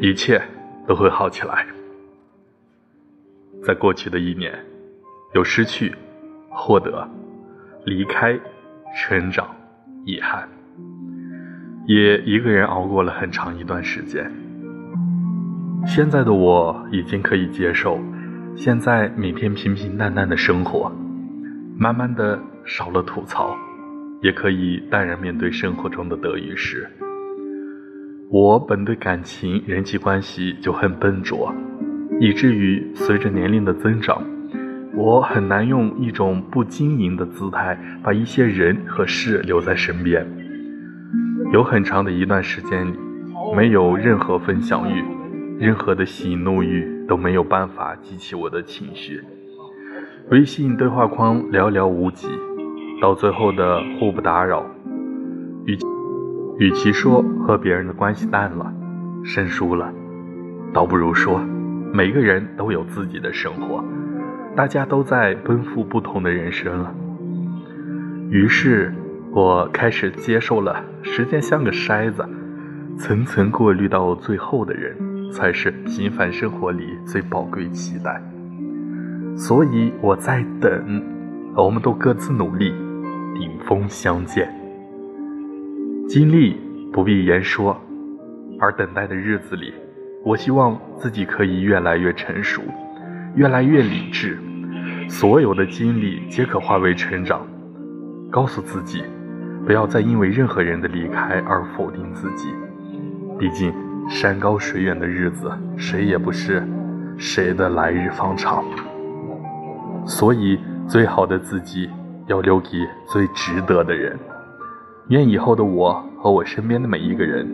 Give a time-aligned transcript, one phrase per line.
[0.00, 0.40] 一切
[0.86, 1.66] 都会好起来。
[3.62, 4.58] 在过去的一年，
[5.34, 5.94] 有失去、
[6.48, 7.06] 获得、
[7.84, 8.38] 离开、
[8.96, 9.54] 成长、
[10.06, 10.48] 遗憾，
[11.86, 14.32] 也一个人熬过了很长一段时间。
[15.86, 18.00] 现在的我已经可以接受，
[18.56, 20.90] 现在每天平平淡淡的生活，
[21.76, 23.54] 慢慢的少了吐槽，
[24.22, 26.90] 也可以淡然面对生活中的得与失。
[28.32, 31.52] 我本对感情、人际关系就很笨拙。
[32.20, 34.22] 以至于随着年龄的增长，
[34.94, 40.24] 我很难用一种不经营的姿态把一些人和事留在身边。
[41.52, 42.96] 有很长的一段时间里，
[43.56, 45.02] 没有任何分享欲，
[45.58, 49.20] 任何的喜怒欲都没有办法激起我的情绪。
[50.30, 52.28] 微信对话框寥寥无几，
[53.02, 54.64] 到最后的互不打扰，
[55.66, 55.76] 与
[56.60, 58.70] 与其说和别人的关系淡了、
[59.24, 59.90] 生疏了，
[60.74, 61.40] 倒不如说。
[61.92, 63.82] 每个人都有自己的生活，
[64.54, 66.94] 大家都在奔赴不同的人生了。
[68.28, 68.94] 于是，
[69.32, 72.28] 我开始接受了时间像个筛子，
[72.98, 74.94] 层层过滤到最后的人，
[75.32, 78.22] 才是平凡生活里最宝贵期待。
[79.34, 81.02] 所以我在等，
[81.56, 82.70] 我们都各自努力，
[83.34, 84.59] 顶峰相见。
[86.10, 86.58] 经历
[86.92, 87.80] 不必言说，
[88.58, 89.72] 而等待的日子里。
[90.24, 92.60] 我希望自己可以越来越成熟，
[93.36, 94.36] 越来越理智，
[95.08, 97.46] 所有的经历皆可化为成长。
[98.28, 99.04] 告诉自己，
[99.64, 102.48] 不要再因为任何人的离开而否定自己。
[103.38, 103.72] 毕竟
[104.08, 106.66] 山高水远的日子，谁也不是
[107.16, 108.64] 谁的来日方长。
[110.04, 111.88] 所以，最好的自己
[112.26, 112.68] 要留给
[113.06, 114.18] 最值得的人。
[115.10, 117.44] 愿以后的我和我身边的每一个人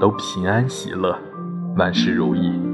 [0.00, 1.16] 都平安喜乐。
[1.76, 2.65] 万事如意。